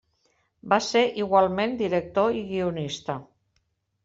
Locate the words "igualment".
1.23-1.75